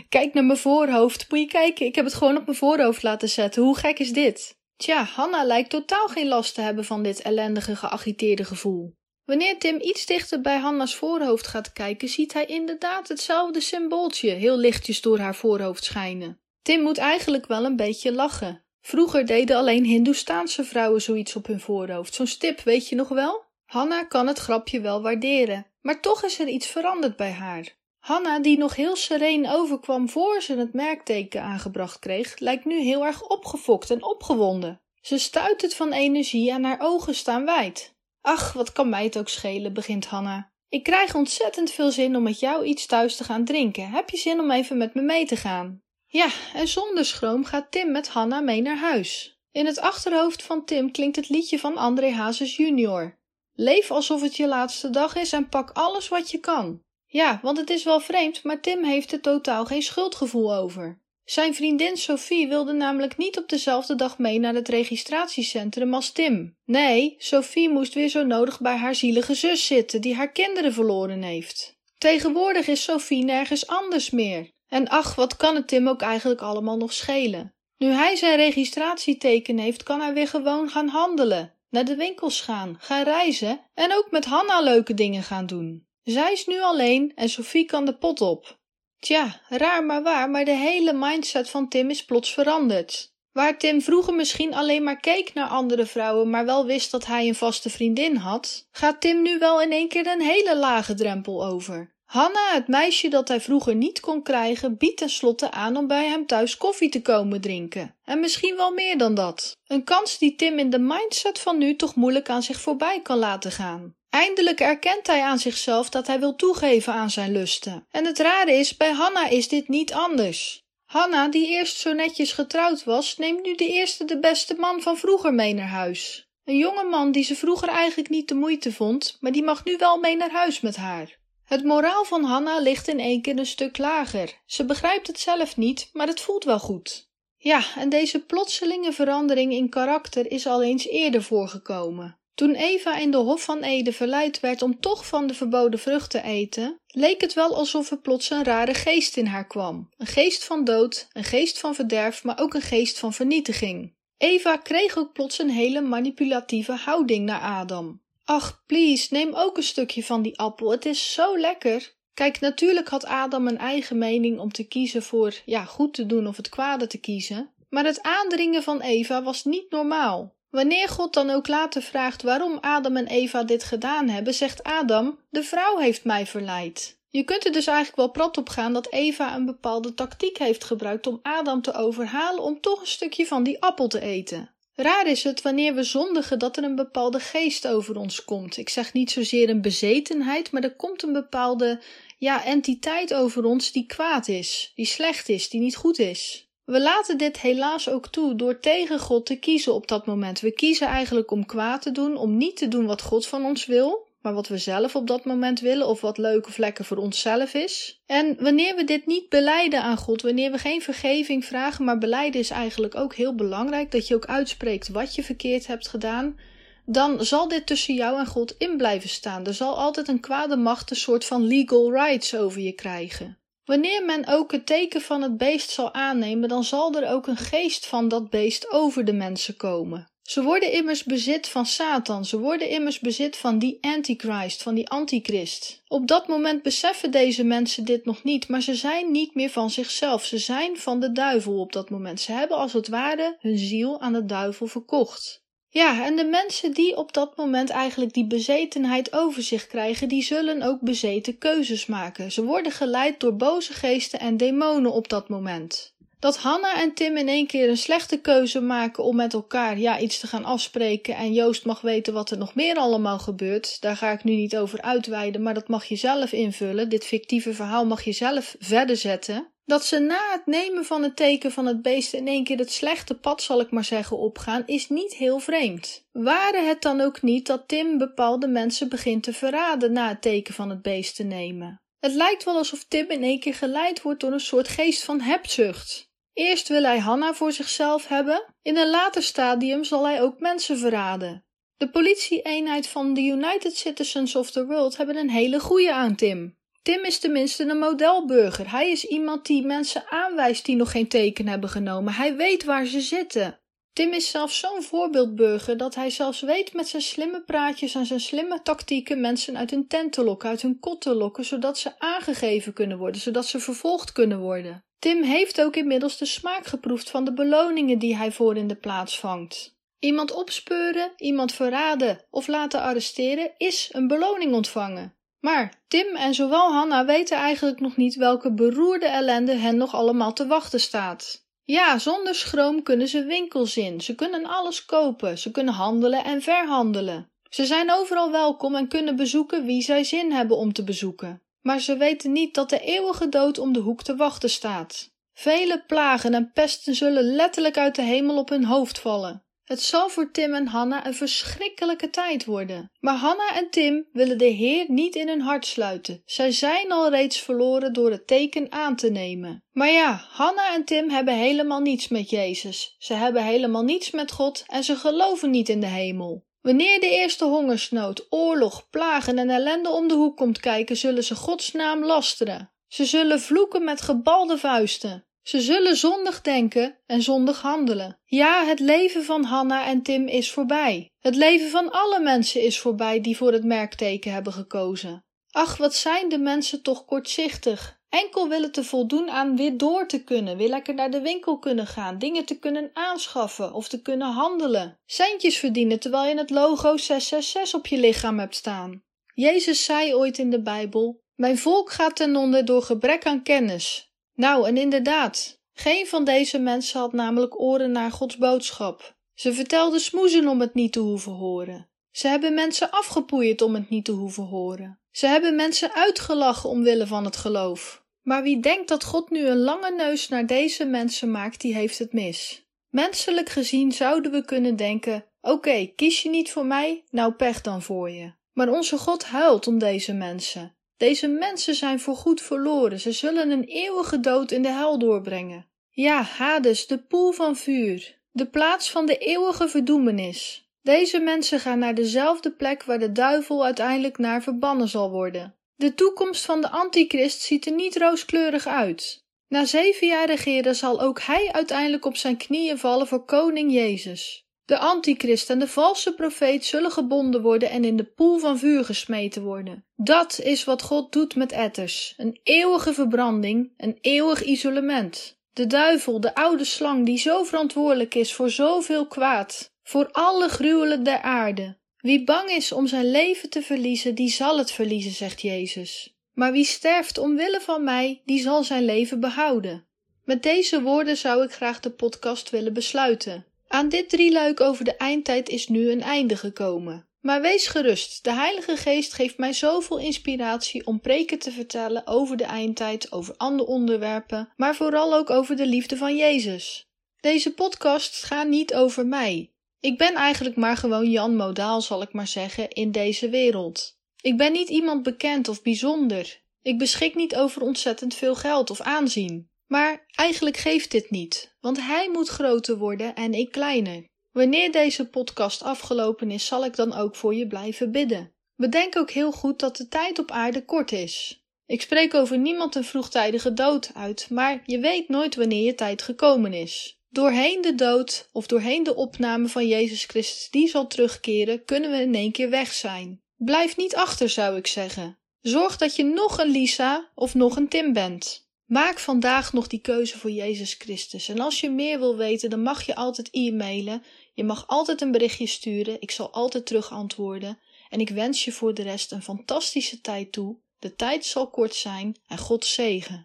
[0.10, 1.26] Kijk naar mijn voorhoofd.
[1.30, 3.64] Moet je kijken, ik heb het gewoon op mijn voorhoofd laten zetten.
[3.64, 4.58] Hoe gek is dit?
[4.76, 8.94] Tja, Hanna lijkt totaal geen last te hebben van dit ellendige, geagiteerde gevoel.
[9.26, 14.58] Wanneer Tim iets dichter bij Hanna's voorhoofd gaat kijken, ziet hij inderdaad hetzelfde symbooltje heel
[14.58, 16.40] lichtjes door haar voorhoofd schijnen.
[16.62, 18.64] Tim moet eigenlijk wel een beetje lachen.
[18.82, 22.14] Vroeger deden alleen Hindoestaanse vrouwen zoiets op hun voorhoofd.
[22.14, 23.45] Zo'n stip, weet je nog wel?
[23.76, 27.76] Hanna kan het grapje wel waarderen, maar toch is er iets veranderd bij haar.
[28.00, 33.06] Hanna, die nog heel sereen overkwam voor ze het merkteken aangebracht kreeg, lijkt nu heel
[33.06, 34.82] erg opgefokt en opgewonden.
[35.02, 37.96] Ze stuitert van energie en haar ogen staan wijd.
[38.22, 40.52] Ach, wat kan mij het ook schelen, begint Hanna.
[40.70, 43.90] Ik krijg ontzettend veel zin om met jou iets thuis te gaan drinken.
[43.90, 45.82] Heb je zin om even met me mee te gaan?
[46.06, 49.40] Ja, en zonder schroom gaat Tim met Hanna mee naar huis.
[49.52, 53.24] In het achterhoofd van Tim klinkt het liedje van André Hazes junior.
[53.56, 56.84] Leef alsof het je laatste dag is en pak alles wat je kan.
[57.08, 61.00] Ja, want het is wel vreemd, maar Tim heeft er totaal geen schuldgevoel over.
[61.24, 66.58] Zijn vriendin Sophie wilde namelijk niet op dezelfde dag mee naar het registratiecentrum als Tim.
[66.66, 71.22] Nee, Sophie moest weer zo nodig bij haar zielige zus zitten, die haar kinderen verloren
[71.22, 71.78] heeft.
[71.98, 74.52] Tegenwoordig is Sophie nergens anders meer.
[74.68, 77.54] En ach, wat kan het Tim ook eigenlijk allemaal nog schelen?
[77.78, 82.78] Nu hij zijn registratieteken heeft, kan hij weer gewoon gaan handelen naar de winkels gaan,
[82.80, 85.88] gaan reizen en ook met Hanna leuke dingen gaan doen.
[86.04, 88.60] Zij is nu alleen en Sophie kan de pot op.
[89.00, 93.14] Tja, raar maar waar, maar de hele mindset van Tim is plots veranderd.
[93.32, 97.28] Waar Tim vroeger misschien alleen maar keek naar andere vrouwen, maar wel wist dat hij
[97.28, 101.46] een vaste vriendin had, gaat Tim nu wel in één keer een hele lage drempel
[101.46, 101.95] over.
[102.16, 106.26] Hanna, het meisje dat hij vroeger niet kon krijgen, biedt tenslotte aan om bij hem
[106.26, 107.96] thuis koffie te komen drinken.
[108.04, 109.58] En misschien wel meer dan dat.
[109.68, 113.18] Een kans die Tim in de mindset van nu toch moeilijk aan zich voorbij kan
[113.18, 113.96] laten gaan.
[114.10, 117.86] Eindelijk erkent hij aan zichzelf dat hij wil toegeven aan zijn lusten.
[117.92, 120.64] En het rare is, bij Hanna is dit niet anders.
[120.86, 124.98] Hanna, die eerst zo netjes getrouwd was, neemt nu de eerste de beste man van
[124.98, 126.28] vroeger mee naar huis.
[126.44, 129.78] Een jonge man die ze vroeger eigenlijk niet de moeite vond, maar die mag nu
[129.78, 131.24] wel mee naar huis met haar.
[131.46, 134.42] Het moraal van Hanna ligt in één keer een stuk lager.
[134.46, 137.10] Ze begrijpt het zelf niet, maar het voelt wel goed.
[137.38, 142.18] Ja, en deze plotselinge verandering in karakter is al eens eerder voorgekomen.
[142.36, 146.10] Toen Eva in de Hof van Ede verleid werd om toch van de verboden vrucht
[146.10, 149.90] te eten, leek het wel alsof er plots een rare geest in haar kwam.
[149.98, 153.94] Een geest van dood, een geest van verderf, maar ook een geest van vernietiging.
[154.18, 158.02] Eva kreeg ook plots een hele manipulatieve houding naar Adam.
[158.26, 160.72] Ach, please, neem ook een stukje van die appel.
[160.72, 161.94] Het is zo lekker.
[162.14, 166.28] Kijk, natuurlijk had Adam een eigen mening om te kiezen voor ja, goed te doen
[166.28, 167.54] of het kwade te kiezen.
[167.70, 170.36] Maar het aandringen van Eva was niet normaal.
[170.50, 175.20] Wanneer God dan ook later vraagt waarom Adam en Eva dit gedaan hebben, zegt Adam:
[175.30, 177.00] De vrouw heeft mij verleid.
[177.10, 180.64] Je kunt er dus eigenlijk wel prat op gaan dat Eva een bepaalde tactiek heeft
[180.64, 184.55] gebruikt om Adam te overhalen om toch een stukje van die appel te eten.
[184.76, 188.58] Raar is het wanneer we zondigen dat er een bepaalde geest over ons komt.
[188.58, 191.82] Ik zeg niet zozeer een bezetenheid, maar er komt een bepaalde
[192.18, 196.50] ja, entiteit over ons die kwaad is, die slecht is, die niet goed is.
[196.66, 200.40] We laten dit helaas ook toe door tegen God te kiezen op dat moment.
[200.40, 203.66] We kiezen eigenlijk om kwaad te doen, om niet te doen wat God van ons
[203.66, 207.54] wil maar wat we zelf op dat moment willen of wat leuke vlekken voor onszelf
[207.54, 208.02] is.
[208.06, 212.40] En wanneer we dit niet beleiden aan God, wanneer we geen vergeving vragen, maar beleiden
[212.40, 216.40] is eigenlijk ook heel belangrijk, dat je ook uitspreekt wat je verkeerd hebt gedaan,
[216.86, 219.46] dan zal dit tussen jou en God in blijven staan.
[219.46, 223.38] Er zal altijd een kwade macht een soort van legal rights over je krijgen.
[223.66, 227.38] Wanneer men ook het teken van het beest zal aannemen, dan zal er ook een
[227.38, 230.10] geest van dat beest over de mensen komen.
[230.26, 234.90] Ze worden immers bezit van Satan, ze worden immers bezit van die antichrist, van die
[234.90, 235.82] antichrist.
[235.88, 239.70] Op dat moment beseffen deze mensen dit nog niet, maar ze zijn niet meer van
[239.70, 242.20] zichzelf, ze zijn van de duivel op dat moment.
[242.20, 245.44] Ze hebben als het ware hun ziel aan de duivel verkocht.
[245.70, 250.24] Ja, en de mensen die op dat moment eigenlijk die bezetenheid over zich krijgen, die
[250.24, 252.32] zullen ook bezeten keuzes maken.
[252.32, 255.95] Ze worden geleid door boze geesten en demonen op dat moment.
[256.26, 260.00] Dat Hanna en Tim in één keer een slechte keuze maken om met elkaar ja,
[260.00, 263.96] iets te gaan afspreken en Joost mag weten wat er nog meer allemaal gebeurt, daar
[263.96, 266.90] ga ik nu niet over uitweiden, maar dat mag je zelf invullen.
[266.90, 269.48] Dit fictieve verhaal mag je zelf verder zetten.
[269.66, 272.72] Dat ze na het nemen van het teken van het beest in één keer het
[272.72, 276.08] slechte pad, zal ik maar zeggen, opgaan, is niet heel vreemd.
[276.12, 280.54] Waren het dan ook niet dat Tim bepaalde mensen begint te verraden na het teken
[280.54, 281.80] van het beest te nemen?
[282.00, 285.22] Het lijkt wel alsof Tim in één keer geleid wordt door een soort geest van
[285.22, 286.14] hebzucht.
[286.36, 290.78] Eerst wil hij Hanna voor zichzelf hebben, in een later stadium zal hij ook mensen
[290.78, 291.46] verraden.
[291.78, 296.58] De politie-eenheid van de United Citizens of the World hebben een hele goede aan Tim.
[296.82, 298.72] Tim is tenminste een modelburger.
[298.72, 302.14] Hij is iemand die mensen aanwijst die nog geen teken hebben genomen.
[302.14, 303.60] Hij weet waar ze zitten.
[303.94, 308.20] Tim is zelfs zo'n voorbeeldburger dat hij zelfs weet met zijn slimme praatjes en zijn
[308.20, 312.00] slimme tactieken mensen uit hun tent te lokken, uit hun kot te lokken, zodat ze
[312.00, 314.85] aangegeven kunnen worden, zodat ze vervolgd kunnen worden.
[315.00, 318.76] Tim heeft ook inmiddels de smaak geproefd van de beloningen die hij voor in de
[318.76, 319.78] plaats vangt.
[320.00, 325.16] Iemand opspeuren, iemand verraden of laten arresteren is een beloning ontvangen.
[325.40, 330.34] Maar Tim en zowel Hanna weten eigenlijk nog niet welke beroerde ellende hen nog allemaal
[330.34, 331.48] te wachten staat.
[331.64, 336.42] Ja, zonder schroom kunnen ze winkels in, ze kunnen alles kopen, ze kunnen handelen en
[336.42, 337.30] verhandelen.
[337.50, 341.42] Ze zijn overal welkom en kunnen bezoeken wie zij zin hebben om te bezoeken.
[341.66, 345.12] Maar ze weten niet dat de eeuwige dood om de hoek te wachten staat.
[345.34, 349.44] Vele plagen en pesten zullen letterlijk uit de hemel op hun hoofd vallen.
[349.64, 352.92] Het zal voor Tim en Hanna een verschrikkelijke tijd worden.
[353.00, 356.22] Maar Hanna en Tim willen de Heer niet in hun hart sluiten.
[356.26, 359.64] Zij zijn al reeds verloren door het teken aan te nemen.
[359.72, 362.96] Maar ja, Hanna en Tim hebben helemaal niets met Jezus.
[362.98, 366.46] Ze hebben helemaal niets met God en ze geloven niet in de hemel.
[366.66, 371.36] Wanneer de eerste hongersnood, oorlog, plagen en ellende om de hoek komt kijken, zullen ze
[371.36, 372.72] Gods naam lasteren.
[372.88, 375.26] Ze zullen vloeken met gebalde vuisten.
[375.42, 378.20] Ze zullen zondig denken en zondig handelen.
[378.26, 381.12] Ja, het leven van Hanna en Tim is voorbij.
[381.20, 385.26] Het leven van alle mensen is voorbij die voor het merkteken hebben gekozen.
[385.56, 388.00] Ach, wat zijn de mensen toch kortzichtig.
[388.10, 391.88] Enkel willen te voldoen aan weer door te kunnen, weer lekker naar de winkel kunnen
[391.88, 395.00] gaan, dingen te kunnen aanschaffen of te kunnen handelen.
[395.06, 399.04] Centjes verdienen terwijl je het logo 666 op je lichaam hebt staan.
[399.34, 404.12] Jezus zei ooit in de Bijbel: Mijn volk gaat ten onder door gebrek aan kennis.
[404.34, 409.16] Nou, en inderdaad, geen van deze mensen had namelijk oren naar Gods boodschap.
[409.34, 411.90] Ze vertelden smoezen om het niet te hoeven horen.
[412.12, 415.00] Ze hebben mensen afgepoeierd om het niet te hoeven horen.
[415.16, 418.04] Ze hebben mensen uitgelachen omwille van het geloof.
[418.22, 422.00] Maar wie denkt dat God nu een lange neus naar deze mensen maakt, die heeft
[422.00, 422.68] het mis.
[422.90, 427.82] Menselijk gezien zouden we kunnen denken: oké, kies je niet voor mij, nou pech dan
[427.82, 428.32] voor je.
[428.54, 430.76] Maar onze God huilt om deze mensen.
[430.98, 435.68] Deze mensen zijn voorgoed verloren, ze zullen een eeuwige dood in de hel doorbrengen.
[435.90, 440.65] Ja, Hades, de poel van vuur, de plaats van de eeuwige verdoemenis.
[440.86, 445.56] Deze mensen gaan naar dezelfde plek waar de duivel uiteindelijk naar verbannen zal worden.
[445.76, 449.26] De toekomst van de antichrist ziet er niet rooskleurig uit.
[449.48, 454.46] Na zeven jaar regeren zal ook hij uiteindelijk op zijn knieën vallen voor koning Jezus.
[454.66, 458.86] De antichrist en de valse profeet zullen gebonden worden en in de poel van vuur
[458.86, 459.86] gesmeten worden.
[459.96, 465.40] Dat is wat God doet met etters: een eeuwige verbranding, een eeuwig isolement.
[465.54, 471.04] De duivel, de oude slang die zo verantwoordelijk is voor zoveel kwaad, voor alle gruwelen
[471.04, 475.42] der aarde, wie bang is om zijn leven te verliezen, die zal het verliezen, zegt
[475.42, 476.16] Jezus.
[476.34, 479.86] Maar wie sterft omwille van mij, die zal zijn leven behouden.
[480.24, 483.46] Met deze woorden zou ik graag de podcast willen besluiten.
[483.68, 487.08] Aan dit drieluik over de eindtijd is nu een einde gekomen.
[487.22, 492.38] Maar wees gerust, de Heilige Geest geeft mij zoveel inspiratie om preken te vertellen over
[492.38, 496.88] de eindtijd, over andere onderwerpen, maar vooral ook over de liefde van Jezus.
[497.20, 499.54] Deze podcast gaat niet over mij.
[499.80, 503.98] Ik ben eigenlijk maar gewoon Jan Modaal, zal ik maar zeggen, in deze wereld.
[504.22, 506.42] Ik ben niet iemand bekend of bijzonder.
[506.62, 509.50] Ik beschik niet over ontzettend veel geld of aanzien.
[509.68, 514.08] Maar eigenlijk geeft dit niet, want hij moet groter worden en ik kleiner.
[514.32, 518.34] Wanneer deze podcast afgelopen is, zal ik dan ook voor je blijven bidden.
[518.56, 521.44] Bedenk ook heel goed dat de tijd op aarde kort is.
[521.66, 526.02] Ik spreek over niemand een vroegtijdige dood uit, maar je weet nooit wanneer je tijd
[526.02, 526.95] gekomen is.
[527.16, 532.02] Doorheen de dood of doorheen de opname van Jezus Christus die zal terugkeren, kunnen we
[532.02, 533.22] in één keer weg zijn.
[533.36, 535.18] Blijf niet achter, zou ik zeggen.
[535.42, 538.50] Zorg dat je nog een Lisa of nog een Tim bent.
[538.66, 541.30] Maak vandaag nog die keuze voor Jezus Christus.
[541.30, 544.04] En als je meer wil weten, dan mag je altijd e-mailen.
[544.34, 546.02] Je mag altijd een berichtje sturen.
[546.02, 547.60] Ik zal altijd terug antwoorden.
[547.90, 550.58] En ik wens je voor de rest een fantastische tijd toe.
[550.80, 553.24] De tijd zal kort zijn en God zegen.